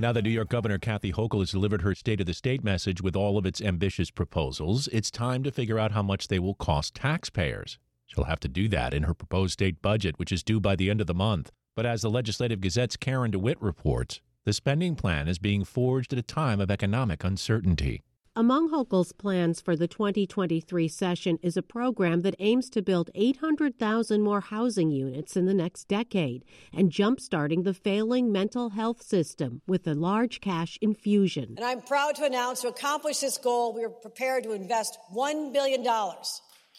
[0.00, 3.02] Now that New York Governor Kathy Hochul has delivered her State of the State message
[3.02, 6.54] with all of its ambitious proposals, it's time to figure out how much they will
[6.54, 7.78] cost taxpayers.
[8.06, 10.88] She'll have to do that in her proposed state budget, which is due by the
[10.88, 11.50] end of the month.
[11.74, 16.18] But as the Legislative Gazette's Karen DeWitt reports, the spending plan is being forged at
[16.20, 18.04] a time of economic uncertainty.
[18.38, 24.22] Among Hochul's plans for the 2023 session is a program that aims to build 800,000
[24.22, 29.88] more housing units in the next decade and jumpstarting the failing mental health system with
[29.88, 31.54] a large cash infusion.
[31.56, 35.52] And I'm proud to announce to accomplish this goal, we are prepared to invest $1
[35.52, 35.84] billion,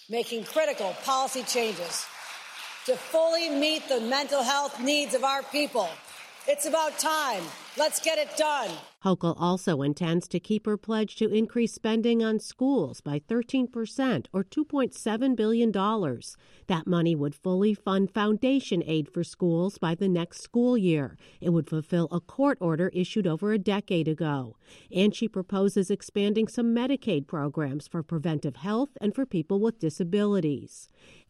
[0.09, 2.06] making critical policy changes
[2.86, 5.89] to fully meet the mental health needs of our people.
[6.47, 7.44] It's about time.
[7.80, 8.72] Let's get it done.
[9.05, 14.44] Hochul also intends to keep her pledge to increase spending on schools by 13% or
[14.44, 15.72] $2.7 billion.
[16.67, 21.17] That money would fully fund foundation aid for schools by the next school year.
[21.39, 24.57] It would fulfill a court order issued over a decade ago.
[24.94, 30.89] And she proposes expanding some Medicaid programs for preventive health and for people with disabilities.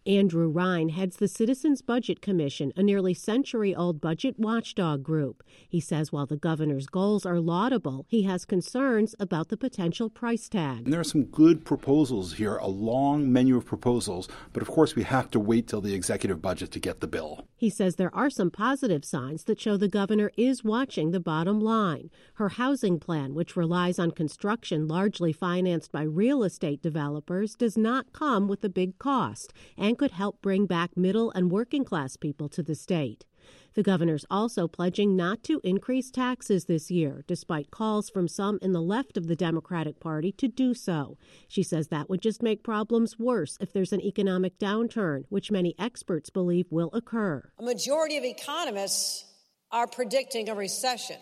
[0.09, 5.43] Andrew Rein heads the Citizens Budget Commission, a nearly century old budget watchdog group.
[5.69, 10.49] He says while the governor's goals are laudable, he has concerns about the potential price
[10.49, 10.85] tag.
[10.85, 14.95] And there are some good proposals here, a long menu of proposals, but of course
[14.95, 17.45] we have to wait till the executive budget to get the bill.
[17.55, 21.59] He says there are some positive signs that show the governor is watching the bottom
[21.59, 22.09] line.
[22.35, 28.11] Her housing plan, which relies on construction largely financed by real estate developers, does not
[28.11, 32.47] come with a big cost and could help bring back middle and working class people
[32.47, 33.25] to the state.
[33.73, 38.71] The governor's also pledging not to increase taxes this year, despite calls from some in
[38.71, 41.17] the left of the Democratic Party to do so.
[41.49, 45.75] She says that would just make problems worse if there's an economic downturn, which many
[45.77, 47.51] experts believe will occur.
[47.59, 49.25] A majority of economists
[49.69, 51.17] are predicting a recession.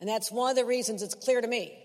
[0.00, 1.81] And that's one of the reasons it's clear to me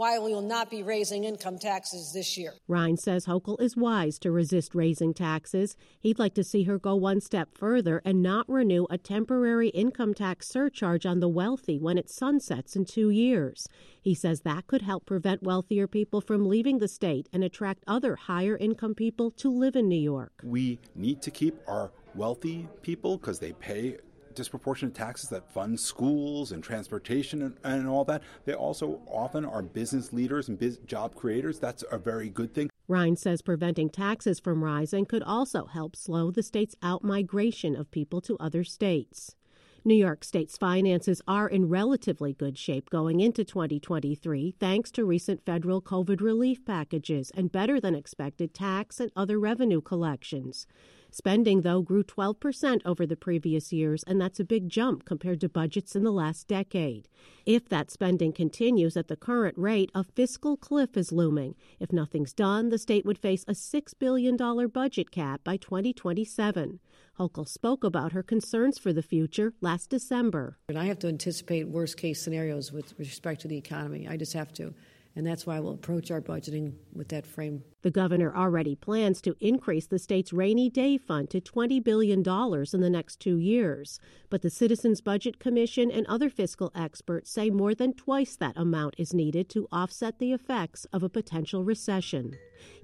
[0.00, 2.54] why we will not be raising income taxes this year.
[2.66, 5.76] Rein says Hochul is wise to resist raising taxes.
[5.98, 10.14] He'd like to see her go one step further and not renew a temporary income
[10.14, 13.68] tax surcharge on the wealthy when it sunsets in two years.
[14.00, 18.16] He says that could help prevent wealthier people from leaving the state and attract other
[18.16, 20.32] higher income people to live in New York.
[20.42, 23.98] We need to keep our wealthy people because they pay
[24.40, 28.22] disproportionate taxes that fund schools and transportation and, and all that.
[28.46, 31.58] They also often are business leaders and biz- job creators.
[31.58, 32.70] That's a very good thing.
[32.88, 38.22] Rein says preventing taxes from rising could also help slow the state's outmigration of people
[38.22, 39.36] to other states.
[39.84, 45.44] New York State's finances are in relatively good shape going into 2023 thanks to recent
[45.44, 50.66] federal COVID relief packages and better than expected tax and other revenue collections.
[51.12, 55.48] Spending, though, grew 12% over the previous years, and that's a big jump compared to
[55.48, 57.08] budgets in the last decade.
[57.44, 61.56] If that spending continues at the current rate, a fiscal cliff is looming.
[61.78, 64.36] If nothing's done, the state would face a $6 billion
[64.68, 66.78] budget cap by 2027.
[67.18, 70.58] Hochul spoke about her concerns for the future last December.
[70.68, 74.08] And I have to anticipate worst case scenarios with respect to the economy.
[74.08, 74.74] I just have to
[75.16, 77.64] and that's why we'll approach our budgeting with that frame.
[77.82, 82.80] The governor already plans to increase the state's rainy day fund to $20 billion in
[82.80, 83.98] the next two years.
[84.28, 88.94] But the Citizens Budget Commission and other fiscal experts say more than twice that amount
[88.98, 92.36] is needed to offset the effects of a potential recession.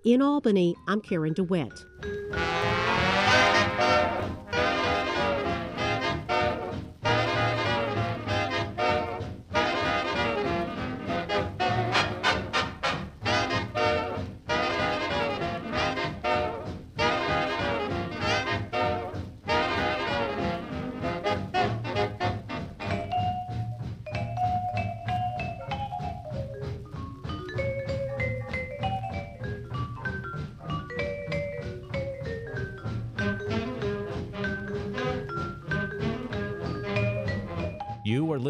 [0.04, 1.84] In Albany, I'm Karen DeWitt.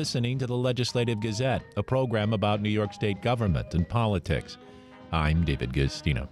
[0.06, 4.56] Listening to the Legislative Gazette, a program about New York State government and politics.
[5.11, 6.29] I'm David Guistina.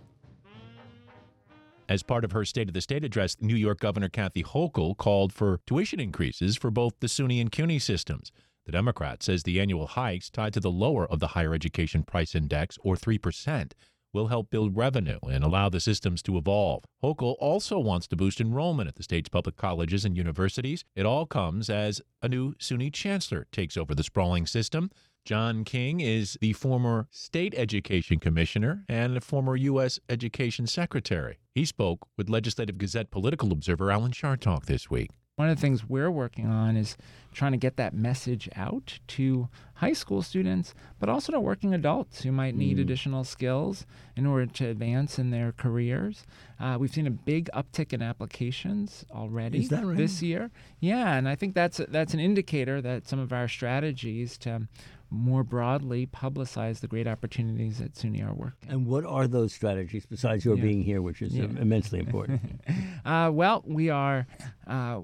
[1.88, 5.32] As part of her State of the State address, New York Governor Kathy Hochul called
[5.32, 8.30] for tuition increases for both the SUNY and CUNY systems.
[8.64, 12.36] The Democrat says the annual hikes tied to the lower of the higher education price
[12.36, 13.72] index, or 3%,
[14.14, 16.84] will help build revenue and allow the systems to evolve.
[17.02, 20.84] Hochul also wants to boost enrollment at the state's public colleges and universities.
[20.94, 24.90] It all comes as a new SUNY chancellor takes over the sprawling system.
[25.24, 29.98] John King is the former state education commissioner and a former U.S.
[30.08, 31.38] education secretary.
[31.54, 35.10] He spoke with Legislative Gazette political observer Alan Chartock this week.
[35.36, 36.96] One of the things we're working on is
[37.32, 42.22] trying to get that message out to high school students, but also to working adults
[42.22, 42.80] who might need mm.
[42.82, 43.84] additional skills
[44.14, 46.24] in order to advance in their careers.
[46.60, 49.96] Uh, we've seen a big uptick in applications already right?
[49.96, 50.52] this year.
[50.78, 54.68] Yeah, and I think that's that's an indicator that some of our strategies to
[55.10, 58.70] more broadly publicize the great opportunities that SUNY are working.
[58.70, 60.62] And what are those strategies besides your yeah.
[60.62, 61.44] being here, which is yeah.
[61.44, 62.60] immensely important?
[63.04, 64.28] uh, well, we are.
[64.64, 65.00] Uh,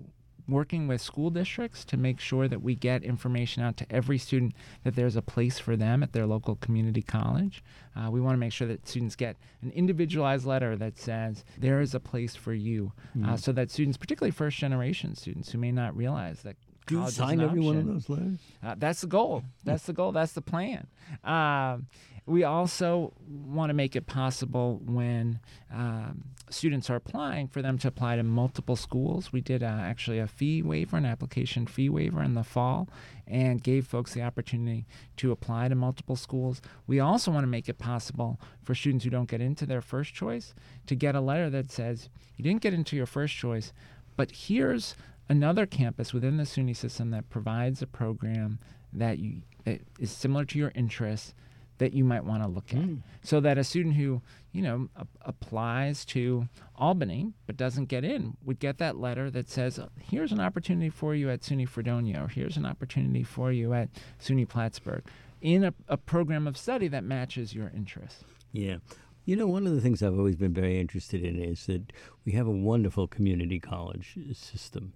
[0.51, 4.55] working with school districts to make sure that we get information out to every student
[4.85, 7.63] that there's a place for them at their local community college.
[7.97, 11.81] Uh, we want to make sure that students get an individualized letter that says there
[11.81, 13.31] is a place for you, mm-hmm.
[13.31, 16.57] uh, so that students, particularly first generation students who may not realize that
[16.87, 18.41] do you sign every one of those letters?
[18.65, 19.45] Uh, that's the goal.
[19.65, 20.11] That's the goal.
[20.11, 20.89] That's the plan.
[21.23, 21.87] Um,
[22.31, 25.41] we also want to make it possible when
[25.75, 29.33] um, students are applying for them to apply to multiple schools.
[29.33, 32.89] We did uh, actually a fee waiver, an application fee waiver in the fall,
[33.27, 34.87] and gave folks the opportunity
[35.17, 36.63] to apply to multiple schools.
[36.87, 40.15] We also want to make it possible for students who don't get into their first
[40.15, 40.55] choice
[40.87, 43.73] to get a letter that says, You didn't get into your first choice,
[44.17, 44.95] but here's
[45.29, 48.61] another campus within the SUNY system that provides a program
[48.93, 51.35] that, you, that is similar to your interests
[51.81, 52.79] that you might want to look at.
[52.79, 52.99] Mm.
[53.23, 54.21] So that a student who,
[54.53, 56.47] you know, a- applies to
[56.77, 61.15] Albany but doesn't get in would get that letter that says, here's an opportunity for
[61.15, 63.89] you at SUNY Fredonia, or here's an opportunity for you at
[64.21, 65.05] SUNY Plattsburgh
[65.41, 68.25] in a, a program of study that matches your interests.
[68.53, 68.77] Yeah.
[69.25, 71.93] You know, one of the things I've always been very interested in is that
[72.27, 74.93] we have a wonderful community college system.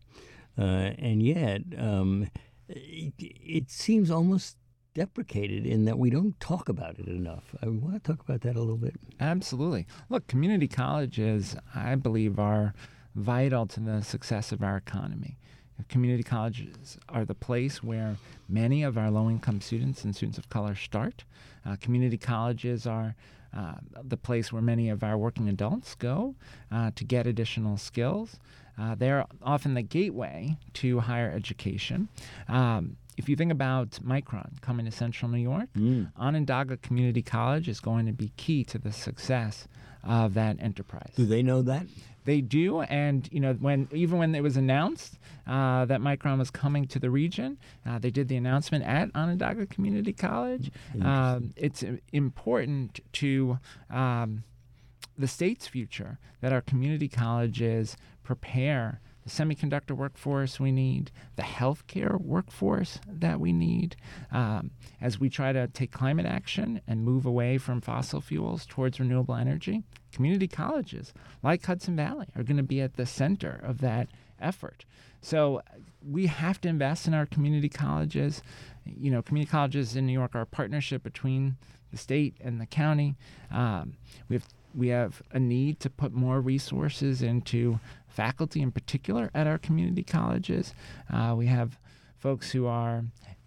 [0.58, 2.28] Uh, and yet, um,
[2.68, 4.56] it, it seems almost
[4.94, 7.54] deprecated in that we don't talk about it enough.
[7.60, 8.94] I want to talk about that a little bit.
[9.20, 9.86] Absolutely.
[10.08, 12.74] Look, community colleges, I believe, are
[13.14, 15.36] vital to the success of our economy.
[15.88, 18.16] Community colleges are the place where
[18.48, 21.24] many of our low income students and students of color start.
[21.66, 23.16] Uh, community colleges are
[23.56, 26.34] uh, the place where many of our working adults go
[26.70, 28.38] uh, to get additional skills.
[28.78, 32.08] Uh, they're often the gateway to higher education.
[32.48, 36.10] Um, if you think about Micron coming to Central New York, mm.
[36.16, 39.68] Onondaga Community College is going to be key to the success
[40.02, 41.12] of that enterprise.
[41.16, 41.86] Do they know that?
[42.24, 46.50] They do, and you know when even when it was announced uh, that Micron was
[46.50, 50.70] coming to the region, uh, they did the announcement at Onondaga Community College.
[51.02, 53.58] Um, it's important to
[53.90, 54.44] um,
[55.18, 62.20] the state's future that our community colleges prepare the semiconductor workforce we need, the healthcare
[62.20, 63.96] workforce that we need,
[64.30, 69.00] um, as we try to take climate action and move away from fossil fuels towards
[69.00, 69.82] renewable energy.
[70.12, 74.08] Community colleges like Hudson Valley are going to be at the center of that
[74.40, 74.84] effort.
[75.20, 75.62] So
[76.06, 78.42] we have to invest in our community colleges.
[78.84, 81.56] You know, community colleges in New York are a partnership between
[81.90, 83.16] the state and the county.
[83.50, 83.94] Um,
[84.28, 87.78] we have we have a need to put more resources into
[88.08, 90.74] faculty in particular at our community colleges.
[91.12, 91.78] Uh, we have
[92.18, 93.04] folks who are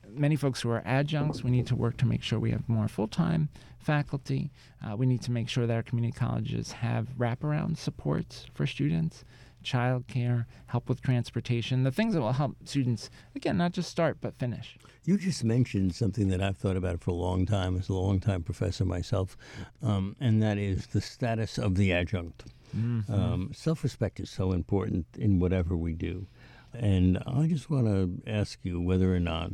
[0.10, 1.44] many folks who are adjuncts.
[1.44, 4.52] We need to work to make sure we have more full time faculty.
[4.86, 9.24] Uh, we need to make sure that our community colleges have wraparound supports for students
[9.68, 14.38] childcare, help with transportation, the things that will help students, again, not just start, but
[14.38, 14.78] finish.
[15.04, 18.44] You just mentioned something that I've thought about for a long time as a long-time
[18.44, 19.38] professor myself,
[19.82, 22.46] um, and that is the status of the adjunct.
[22.76, 23.14] Mm-hmm.
[23.14, 26.28] Um, self respect is so important in whatever we do.
[26.74, 29.54] And I just want to ask you whether or not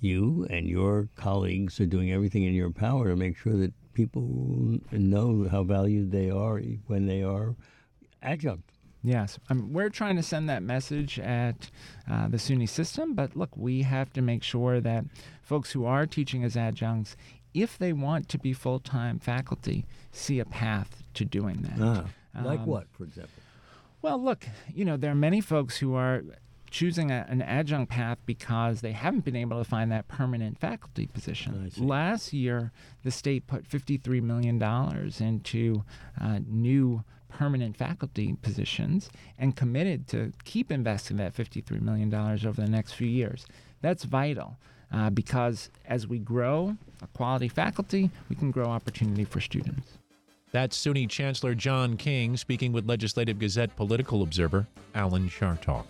[0.00, 4.80] you and your colleagues are doing everything in your power to make sure that people
[4.90, 7.54] know how valued they are when they are
[8.22, 8.73] adjunct.
[9.04, 11.70] Yes, um, we're trying to send that message at
[12.10, 15.04] uh, the SUNY system, but look, we have to make sure that
[15.42, 17.14] folks who are teaching as adjuncts,
[17.52, 22.06] if they want to be full time faculty, see a path to doing that.
[22.34, 23.34] Ah, like um, what, for example?
[24.00, 26.22] Well, look, you know, there are many folks who are
[26.70, 31.06] choosing a, an adjunct path because they haven't been able to find that permanent faculty
[31.06, 31.70] position.
[31.78, 34.60] Last year, the state put $53 million
[35.20, 35.84] into
[36.20, 42.68] uh, new permanent faculty positions and committed to keep investing that $53 million over the
[42.68, 43.44] next few years.
[43.82, 44.56] That's vital
[44.92, 49.98] uh, because as we grow a quality faculty, we can grow opportunity for students.
[50.52, 55.86] That's SUNY Chancellor John King speaking with Legislative Gazette political observer Alan Chartock.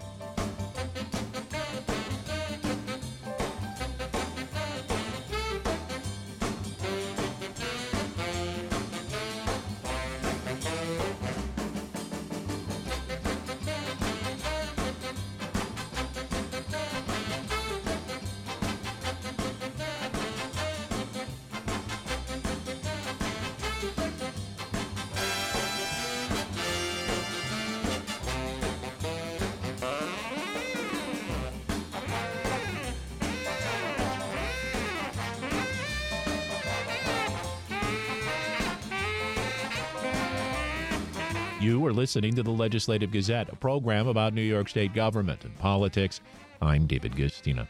[42.15, 46.21] Listening to the Legislative Gazette, a program about New York State government and politics.
[46.63, 47.67] I'm David Guistina.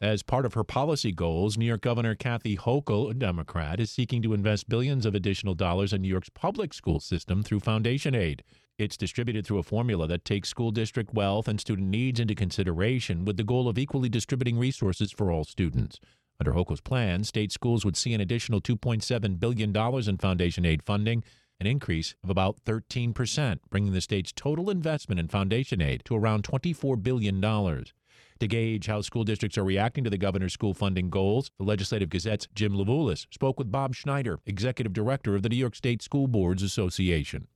[0.00, 4.22] As part of her policy goals, New York Governor Kathy Hochul, a Democrat, is seeking
[4.22, 8.42] to invest billions of additional dollars in New York's public school system through foundation aid.
[8.78, 13.26] It's distributed through a formula that takes school district wealth and student needs into consideration
[13.26, 16.00] with the goal of equally distributing resources for all students.
[16.40, 19.76] Under Hochul's plan, state schools would see an additional $2.7 billion
[20.08, 21.24] in foundation aid funding,
[21.58, 26.44] an increase of about 13%, bringing the state's total investment in foundation aid to around
[26.44, 27.40] $24 billion.
[27.40, 32.08] To gauge how school districts are reacting to the governor's school funding goals, the Legislative
[32.08, 36.28] Gazette's Jim Levulis spoke with Bob Schneider, executive director of the New York State School
[36.28, 37.48] Boards Association.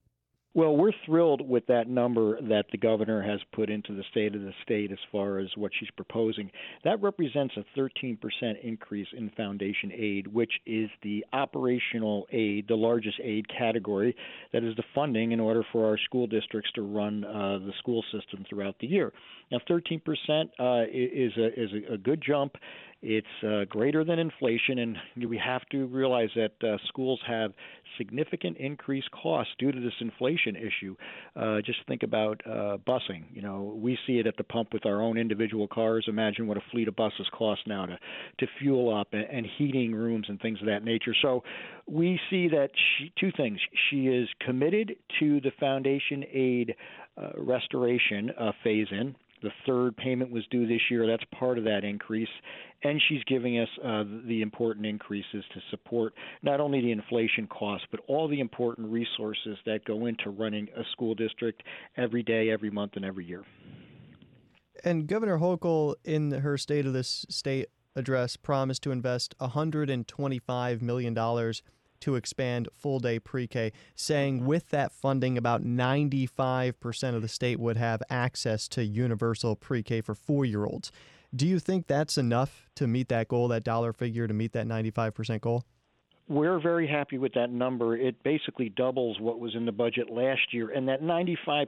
[0.55, 4.43] Well, we're thrilled with that number that the governor has put into the state of
[4.43, 6.51] the state as far as what she's proposing.
[6.85, 8.19] That represents a 13%
[8.63, 14.15] increase in foundation aid, which is the operational aid, the largest aid category
[14.53, 18.05] that is the funding in order for our school districts to run uh, the school
[18.13, 19.11] system throughout the year.
[19.51, 22.57] Now, 13% uh, is a is a, a good jump.
[23.03, 24.97] It's uh, greater than inflation, and
[25.29, 27.53] we have to realize that uh, schools have
[27.99, 30.95] significant increased costs due to this inflation issue.
[31.35, 33.25] Uh, just think about uh, busing.
[33.33, 36.05] You know, we see it at the pump with our own individual cars.
[36.07, 37.99] Imagine what a fleet of buses cost now to
[38.39, 41.15] to fuel up and, and heating rooms and things of that nature.
[41.21, 41.43] So
[41.87, 43.59] we see that she, two things.
[43.91, 46.75] She is committed to the foundation aid
[47.17, 51.07] uh, restoration uh, phase in the third payment was due this year.
[51.07, 52.29] That's part of that increase.
[52.85, 57.87] And she's giving us uh, the important increases to support not only the inflation costs,
[57.91, 61.63] but all the important resources that go into running a school district
[61.97, 63.45] every day, every month, and every year.
[64.85, 71.15] And Governor Hochul, in her State of the State address, promised to invest $125 million
[72.03, 77.59] to expand full day pre K, saying with that funding, about 95% of the state
[77.59, 80.93] would have access to universal pre K for four year olds.
[81.35, 84.67] Do you think that's enough to meet that goal, that dollar figure, to meet that
[84.67, 85.65] 95% goal?
[86.29, 87.97] We're very happy with that number.
[87.97, 91.67] It basically doubles what was in the budget last year, and that 95%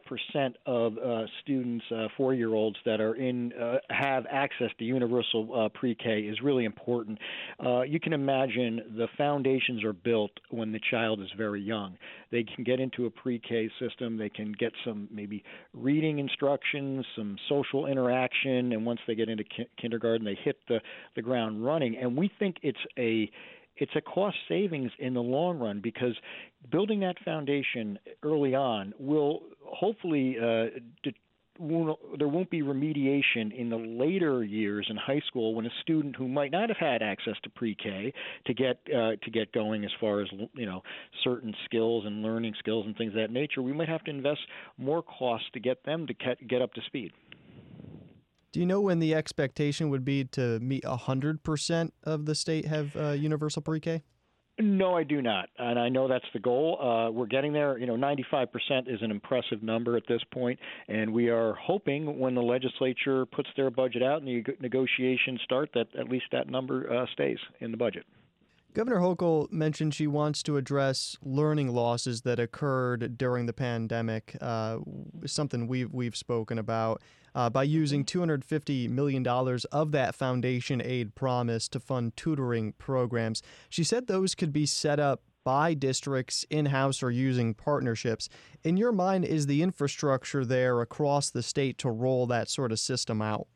[0.65, 6.21] of uh, students, uh, four-year-olds that are in, uh, have access to universal uh, pre-K
[6.21, 7.19] is really important.
[7.65, 11.99] Uh, you can imagine the foundations are built when the child is very young.
[12.31, 14.17] They can get into a pre-K system.
[14.17, 15.43] They can get some maybe
[15.73, 20.81] reading instructions, some social interaction, and once they get into ki- kindergarten, they hit the
[21.17, 21.97] the ground running.
[21.97, 23.31] And we think it's a
[23.77, 26.15] it's a cost savings in the long run because
[26.71, 30.67] building that foundation early on will hopefully uh,
[31.03, 31.15] de-
[32.19, 36.27] there won't be remediation in the later years in high school when a student who
[36.27, 38.13] might not have had access to pre-K
[38.47, 40.83] to get uh, to get going as far as you know
[41.23, 44.41] certain skills and learning skills and things of that nature, we might have to invest
[44.79, 46.15] more costs to get them to
[46.49, 47.13] get up to speed.
[48.55, 52.95] Do you know when the expectation would be to meet 100% of the state have
[52.95, 54.05] uh, universal pre K?
[54.61, 56.79] No, I do not, and I know that's the goal.
[56.81, 57.77] Uh, we're getting there.
[57.77, 58.47] You know, 95%
[58.87, 63.49] is an impressive number at this point, and we are hoping when the legislature puts
[63.57, 67.73] their budget out and the negotiations start, that at least that number uh, stays in
[67.73, 68.07] the budget.
[68.75, 74.79] Governor Hochul mentioned she wants to address learning losses that occurred during the pandemic, uh,
[75.27, 77.01] something we've we've spoken about,
[77.37, 79.25] uh, by using $250 million
[79.71, 83.45] of that foundation aid promise to fund tutoring programs.
[83.71, 88.29] She said those could be set up by districts in house or using partnerships.
[88.65, 92.81] In your mind, is the infrastructure there across the state to roll that sort of
[92.81, 93.47] system out?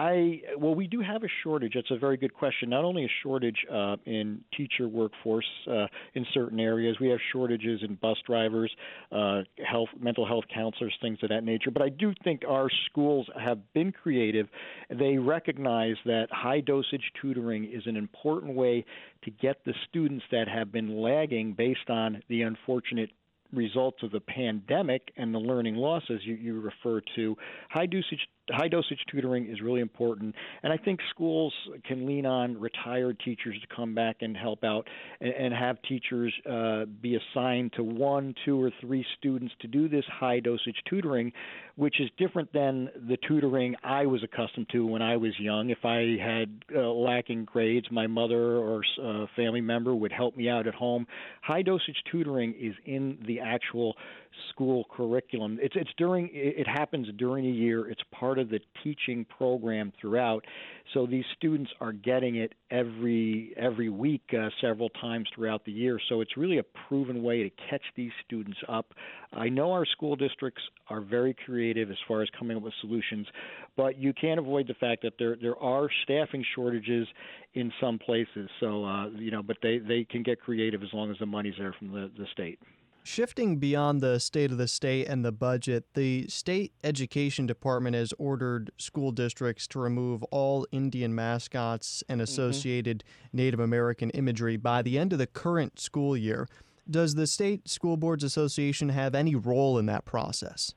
[0.00, 1.72] I well, we do have a shortage.
[1.74, 2.70] That's a very good question.
[2.70, 7.82] Not only a shortage uh, in teacher workforce uh, in certain areas, we have shortages
[7.82, 8.74] in bus drivers,
[9.12, 11.70] uh, health, mental health counselors, things of that nature.
[11.70, 14.48] But I do think our schools have been creative.
[14.88, 18.86] They recognize that high dosage tutoring is an important way
[19.24, 23.10] to get the students that have been lagging based on the unfortunate
[23.52, 27.36] results of the pandemic and the learning losses you, you refer to,
[27.68, 31.52] high dosage high dosage tutoring is really important, and I think schools
[31.86, 34.86] can lean on retired teachers to come back and help out,
[35.20, 39.88] and, and have teachers uh, be assigned to one, two, or three students to do
[39.88, 41.32] this high dosage tutoring,
[41.76, 45.70] which is different than the tutoring I was accustomed to when I was young.
[45.70, 50.36] If I had uh, lacking grades, my mother or a uh, family member would help
[50.36, 51.06] me out at home.
[51.42, 53.96] High dosage tutoring is in the actual
[54.50, 55.58] school curriculum.
[55.60, 57.88] It's it's during it happens during a year.
[57.88, 60.44] It's part of the teaching program throughout.
[60.94, 65.98] So these students are getting it every every week, uh, several times throughout the year.
[66.08, 68.92] So it's really a proven way to catch these students up.
[69.32, 73.26] I know our school districts are very creative as far as coming up with solutions,
[73.76, 77.06] but you can't avoid the fact that there there are staffing shortages
[77.54, 78.48] in some places.
[78.60, 81.54] So uh, you know, but they they can get creative as long as the money's
[81.58, 82.58] there from the the state.
[83.02, 88.12] Shifting beyond the state of the state and the budget, the state education department has
[88.18, 92.24] ordered school districts to remove all Indian mascots and mm-hmm.
[92.24, 93.36] associated mm-hmm.
[93.38, 96.46] Native American imagery by the end of the current school year.
[96.88, 100.74] Does the State School Boards Association have any role in that process?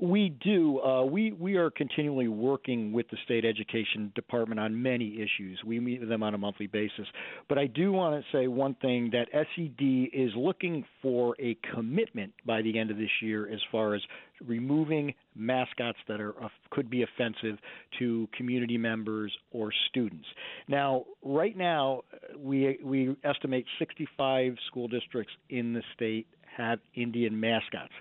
[0.00, 0.80] We do.
[0.80, 5.60] Uh, we we are continually working with the state education department on many issues.
[5.64, 7.06] We meet with them on a monthly basis.
[7.48, 12.32] But I do want to say one thing that SED is looking for a commitment
[12.46, 14.00] by the end of this year as far as
[14.44, 17.58] removing mascots that are uh, could be offensive
[17.98, 20.26] to community members or students.
[20.68, 22.02] Now, right now,
[22.36, 27.92] we we estimate 65 school districts in the state have Indian mascots.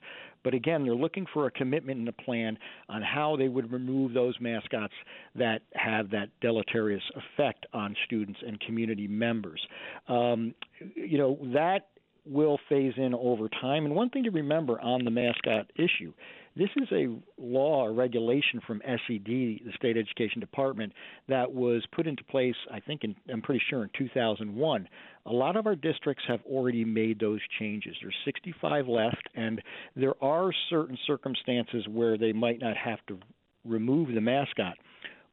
[0.44, 2.58] But again, they're looking for a commitment and a plan
[2.90, 4.94] on how they would remove those mascots
[5.36, 9.62] that have that deleterious effect on students and community members.
[10.08, 10.54] Um,
[10.96, 11.88] you know, that
[12.26, 13.86] will phase in over time.
[13.86, 16.14] And one thing to remember on the mascot issue
[16.56, 17.08] this is a
[17.38, 20.92] law or regulation from SED, the State Education Department,
[21.30, 24.88] that was put into place, I think, in, I'm pretty sure in 2001.
[25.28, 27.96] A lot of our districts have already made those changes.
[28.02, 29.62] There's 65 left, and
[29.96, 33.18] there are certain circumstances where they might not have to
[33.64, 34.76] remove the mascot.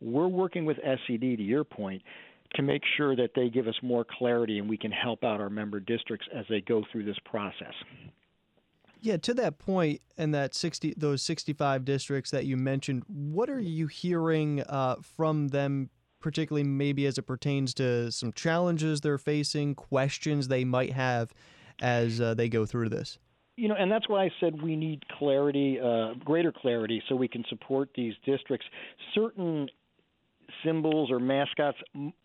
[0.01, 2.03] We're working with SED, to your point,
[2.54, 5.50] to make sure that they give us more clarity and we can help out our
[5.50, 7.74] member districts as they go through this process.
[9.00, 13.48] Yeah, to that point, and that sixty those sixty five districts that you mentioned, what
[13.48, 19.18] are you hearing uh, from them, particularly maybe as it pertains to some challenges they're
[19.18, 21.32] facing, questions they might have
[21.80, 23.18] as uh, they go through this?
[23.56, 27.28] You know, and that's why I said we need clarity, uh, greater clarity, so we
[27.28, 28.66] can support these districts.
[29.14, 29.68] Certain
[30.64, 31.78] symbols or mascots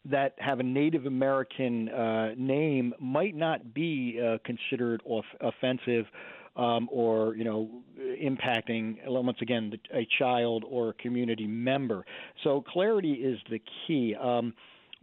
[0.06, 6.06] that have a Native American uh, name might not be uh, considered off- offensive
[6.56, 7.70] um, or you know
[8.22, 12.06] impacting once again a child or a community member.
[12.44, 14.16] So clarity is the key.
[14.16, 14.54] Um,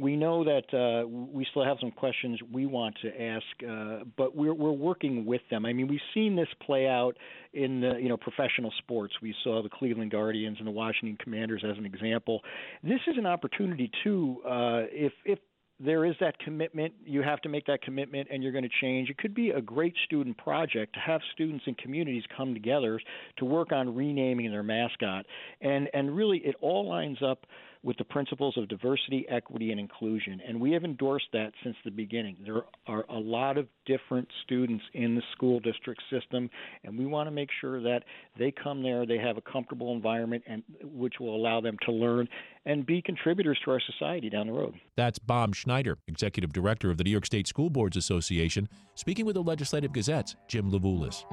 [0.01, 4.35] we know that uh, we still have some questions we want to ask, uh, but
[4.35, 5.67] we're we're working with them.
[5.67, 7.19] I mean, we've seen this play out
[7.53, 9.13] in the, you know professional sports.
[9.21, 12.41] We saw the Cleveland Guardians and the Washington Commanders as an example.
[12.83, 14.39] This is an opportunity too.
[14.45, 15.39] Uh, if if
[15.83, 16.93] there is that commitment.
[17.05, 19.09] You have to make that commitment, and you're going to change.
[19.09, 23.01] It could be a great student project to have students and communities come together
[23.39, 25.25] to work on renaming their mascot,
[25.61, 27.47] and and really it all lines up
[27.83, 30.41] with the principles of diversity, equity, and inclusion.
[30.47, 32.37] And we have endorsed that since the beginning.
[32.45, 36.51] There are a lot of different students in the school district system,
[36.85, 38.01] and we want to make sure that
[38.39, 42.29] they come there, they have a comfortable environment, and which will allow them to learn
[42.67, 44.75] and be contributors to our society down the road.
[44.97, 49.35] That's Bob Schneider, Executive Director of the New York State School Boards Association, speaking with
[49.35, 51.25] the Legislative Gazette's Jim Levulis.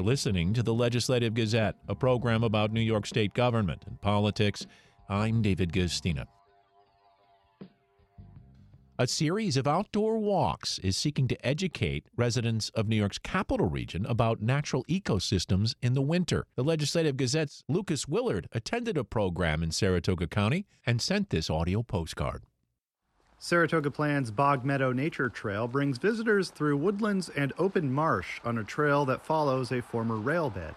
[0.00, 4.66] Are listening to the Legislative Gazette, a program about New York State government and politics.
[5.10, 6.24] I'm David Guistina.
[8.98, 14.06] A series of outdoor walks is seeking to educate residents of New York's capital region
[14.06, 16.46] about natural ecosystems in the winter.
[16.56, 21.82] The Legislative Gazette's Lucas Willard attended a program in Saratoga County and sent this audio
[21.82, 22.44] postcard.
[23.42, 28.64] Saratoga Plan's Bog Meadow Nature Trail brings visitors through woodlands and open marsh on a
[28.64, 30.74] trail that follows a former rail bed.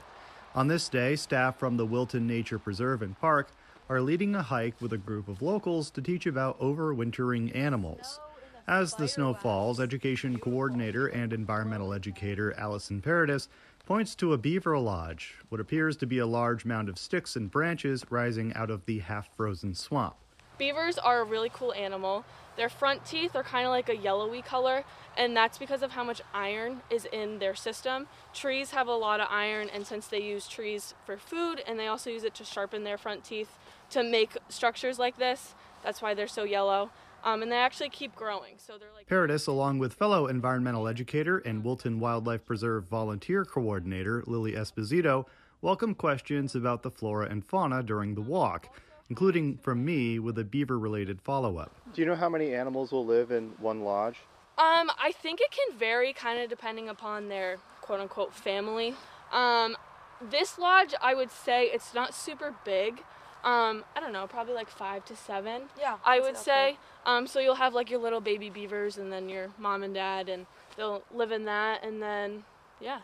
[0.55, 3.49] On this day, staff from the Wilton Nature Preserve and Park
[3.89, 8.21] are leading a hike with a group of locals to teach about overwintering animals.
[8.65, 13.49] As the snow falls, education coordinator and environmental educator Allison Paradis
[13.85, 17.51] points to a beaver lodge, what appears to be a large mound of sticks and
[17.51, 20.15] branches rising out of the half frozen swamp.
[20.57, 22.23] Beavers are a really cool animal.
[22.55, 24.83] Their front teeth are kind of like a yellowy color,
[25.17, 28.07] and that's because of how much iron is in their system.
[28.33, 31.87] Trees have a lot of iron, and since they use trees for food and they
[31.87, 33.57] also use it to sharpen their front teeth
[33.89, 36.91] to make structures like this, that's why they're so yellow.
[37.23, 38.55] Um, and they actually keep growing.
[38.57, 44.23] So they're like Paradis, along with fellow environmental educator and Wilton Wildlife Preserve volunteer coordinator
[44.27, 45.25] Lily Esposito,
[45.61, 48.67] welcome questions about the flora and fauna during the walk
[49.13, 51.71] including from me with a beaver related follow up.
[51.93, 54.15] Do you know how many animals will live in one lodge?
[54.57, 58.95] Um, I think it can vary kind of depending upon their quote unquote family.
[59.31, 59.77] Um,
[60.19, 63.03] this lodge, I would say it's not super big.
[63.43, 65.63] Um, I don't know, probably like five to seven.
[65.79, 65.97] Yeah.
[66.03, 66.79] I would say.
[67.05, 70.27] Um, so you'll have like your little baby beavers and then your mom and dad,
[70.27, 72.45] and they'll live in that, and then,
[72.81, 73.01] yeah.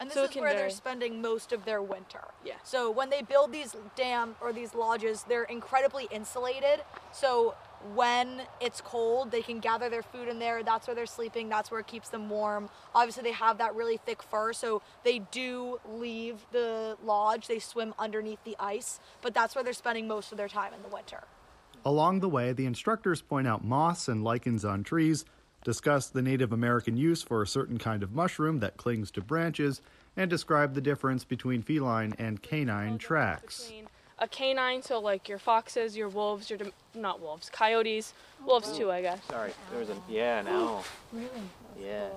[0.00, 0.62] And this So it is can where vary.
[0.62, 2.24] they're spending most of their winter.
[2.44, 2.54] Yeah.
[2.64, 6.82] So when they build these dam or these lodges, they're incredibly insulated.
[7.12, 7.54] So
[7.94, 10.62] when it's cold, they can gather their food in there.
[10.62, 11.48] That's where they're sleeping.
[11.48, 12.70] That's where it keeps them warm.
[12.94, 17.46] Obviously, they have that really thick fur, so they do leave the lodge.
[17.46, 20.82] They swim underneath the ice, but that's where they're spending most of their time in
[20.82, 21.24] the winter.
[21.84, 25.26] Along the way, the instructors point out moss and lichens on trees,
[25.64, 29.80] discuss the Native American use for a certain kind of mushroom that clings to branches,
[30.16, 33.72] and describe the difference between feline and canine tracks.
[34.20, 36.60] A canine, so like your foxes, your wolves, your
[36.94, 38.12] not wolves, coyotes,
[38.46, 39.18] wolves too, I guess.
[39.28, 40.84] Sorry, there was a yeah an owl.
[41.12, 41.28] Really?
[41.82, 42.10] Yeah.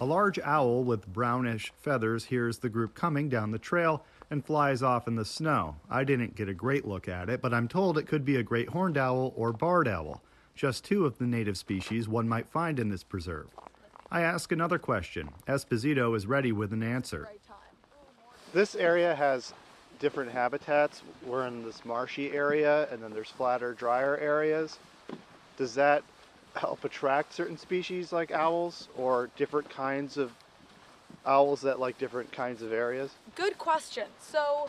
[0.00, 4.82] A large owl with brownish feathers hears the group coming down the trail and flies
[4.82, 5.76] off in the snow.
[5.90, 8.42] I didn't get a great look at it, but I'm told it could be a
[8.42, 10.22] great horned owl or barred owl,
[10.54, 13.48] just two of the native species one might find in this preserve.
[14.10, 15.30] I ask another question.
[15.48, 17.28] Esposito is ready with an answer.
[18.52, 19.52] This area has
[19.98, 21.02] different habitats.
[21.26, 24.78] We're in this marshy area, and then there's flatter, drier areas.
[25.56, 26.04] Does that
[26.54, 30.30] help attract certain species like owls, or different kinds of
[31.26, 33.10] owls that like different kinds of areas?
[33.34, 34.06] Good question.
[34.20, 34.68] So,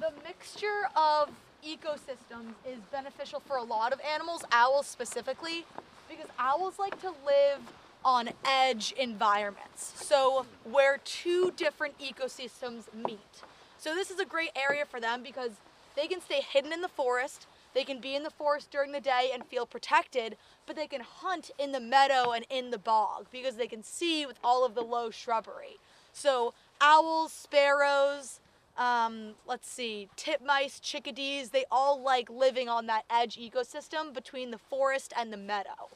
[0.00, 1.28] the mixture of
[1.66, 5.64] ecosystems is beneficial for a lot of animals, owls specifically,
[6.08, 7.60] because owls like to live
[8.04, 9.92] on edge environments.
[9.96, 13.42] So, where two different ecosystems meet.
[13.78, 15.52] So, this is a great area for them because
[15.94, 17.46] they can stay hidden in the forest.
[17.74, 21.00] They can be in the forest during the day and feel protected, but they can
[21.00, 24.74] hunt in the meadow and in the bog because they can see with all of
[24.74, 25.78] the low shrubbery.
[26.12, 28.40] So, owls, sparrows,
[28.76, 34.58] um, let's see, titmice, chickadees, they all like living on that edge ecosystem between the
[34.58, 35.90] forest and the meadow.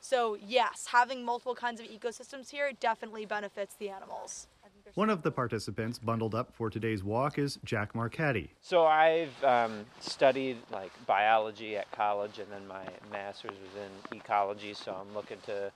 [0.00, 4.46] So, yes, having multiple kinds of ecosystems here definitely benefits the animals.
[4.94, 8.50] One of the participants bundled up for today's walk is Jack Marchetti.
[8.60, 14.74] So I've um, studied like biology at college, and then my master's was in ecology.
[14.74, 15.70] So I'm looking to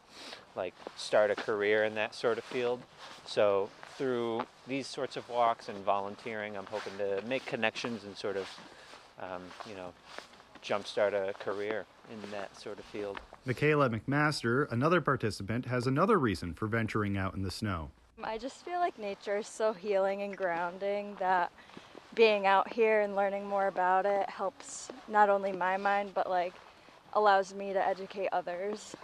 [0.56, 2.80] like start a career in that sort of field.
[3.24, 8.36] So through these sorts of walks and volunteering, I'm hoping to make connections and sort
[8.36, 8.48] of,
[9.20, 9.92] um, you know,
[10.62, 13.20] jumpstart a career in that sort of field.
[13.44, 17.90] Michaela McMaster, another participant, has another reason for venturing out in the snow.
[18.22, 21.52] I just feel like nature is so healing and grounding that
[22.14, 26.54] being out here and learning more about it helps not only my mind but like
[27.14, 28.94] allows me to educate others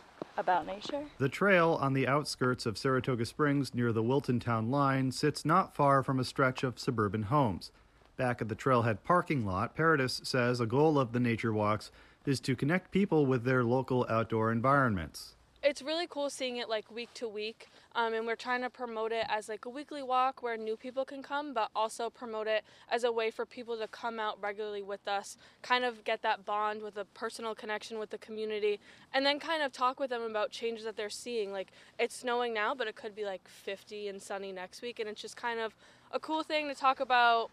[0.41, 1.05] about nature.
[1.19, 5.75] The trail on the outskirts of Saratoga Springs near the Wilton Town line sits not
[5.75, 7.71] far from a stretch of suburban homes.
[8.17, 11.91] Back at the trailhead parking lot, Paradis says a goal of the nature walks
[12.27, 15.37] is to connect people with their local outdoor environments.
[15.63, 19.13] It's really cool seeing it like week to week, um, and we're trying to promote
[19.13, 22.65] it as like a weekly walk where new people can come, but also promote it
[22.91, 26.47] as a way for people to come out regularly with us, kind of get that
[26.47, 28.81] bond with a personal connection with the community,
[29.13, 31.53] and then kind of talk with them about changes that they're seeing.
[31.53, 35.11] Like it's snowing now, but it could be like 50 and sunny next week, and
[35.11, 35.75] it's just kind of
[36.11, 37.51] a cool thing to talk about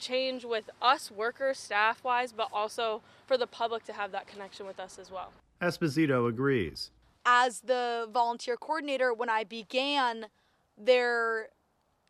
[0.00, 4.66] change with us workers, staff wise, but also for the public to have that connection
[4.66, 5.30] with us as well.
[5.62, 6.90] Esposito agrees.
[7.30, 10.28] As the volunteer coordinator, when I began,
[10.78, 11.50] there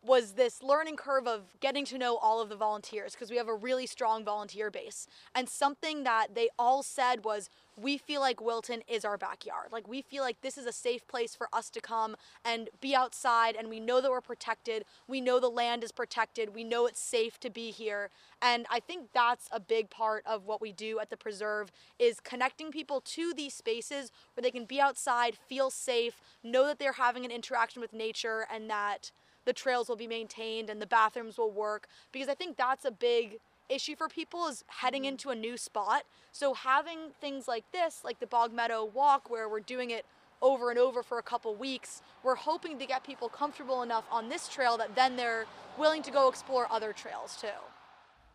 [0.05, 3.49] was this learning curve of getting to know all of the volunteers because we have
[3.49, 5.07] a really strong volunteer base.
[5.35, 9.69] And something that they all said was, we feel like Wilton is our backyard.
[9.71, 12.95] Like we feel like this is a safe place for us to come and be
[12.95, 14.83] outside and we know that we're protected.
[15.07, 16.53] We know the land is protected.
[16.53, 18.09] We know it's safe to be here.
[18.41, 22.19] And I think that's a big part of what we do at the preserve is
[22.19, 26.93] connecting people to these spaces where they can be outside, feel safe, know that they're
[26.93, 29.11] having an interaction with nature and that
[29.49, 32.91] the trails will be maintained and the bathrooms will work because I think that's a
[32.91, 35.07] big issue for people is heading mm-hmm.
[35.09, 36.03] into a new spot.
[36.31, 40.05] So having things like this, like the Bog Meadow Walk where we're doing it
[40.43, 44.29] over and over for a couple weeks, we're hoping to get people comfortable enough on
[44.29, 45.47] this trail that then they're
[45.79, 47.47] willing to go explore other trails too.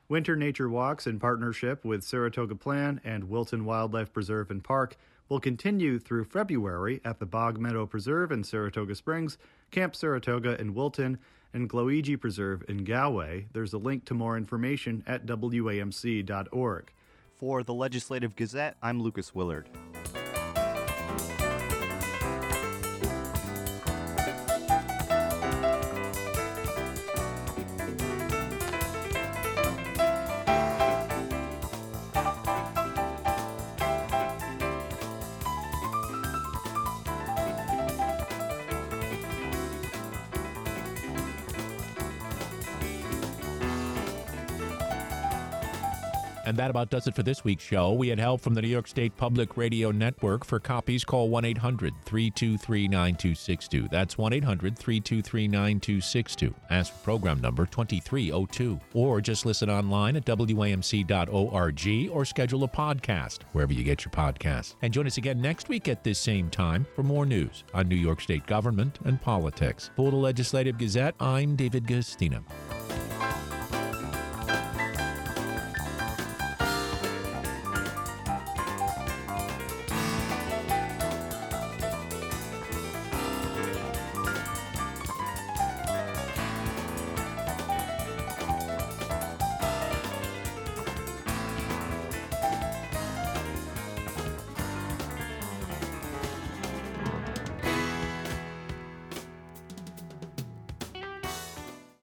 [0.08, 4.96] Winter Nature Walks in partnership with Saratoga Plan and Wilton Wildlife Preserve and Park
[5.30, 9.38] will continue through February at the Bog Meadow Preserve in Saratoga Springs,
[9.70, 11.18] Camp Saratoga in Wilton,
[11.54, 13.46] and Glowegee Preserve in Galway.
[13.54, 16.92] There's a link to more information at WAMC.org.
[17.36, 19.70] For the Legislative Gazette, I'm Lucas Willard.
[46.64, 47.92] That about does it for this week's show.
[47.92, 50.46] We had help from the New York State Public Radio Network.
[50.46, 53.88] For copies, call 1 800 323 9262.
[53.90, 56.54] That's 1 800 323 9262.
[56.70, 58.80] Ask for program number 2302.
[58.94, 64.76] Or just listen online at WAMC.org or schedule a podcast wherever you get your podcasts.
[64.80, 67.94] And join us again next week at this same time for more news on New
[67.94, 69.90] York State government and politics.
[69.96, 72.42] For the Legislative Gazette, I'm David Guistina.